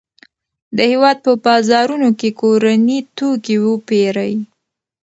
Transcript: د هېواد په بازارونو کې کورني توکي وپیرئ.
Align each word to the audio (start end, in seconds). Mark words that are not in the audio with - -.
د 0.75 0.79
هېواد 0.91 1.17
په 1.25 1.31
بازارونو 1.45 2.09
کې 2.19 2.29
کورني 2.41 2.99
توکي 3.17 3.57
وپیرئ. 3.61 4.33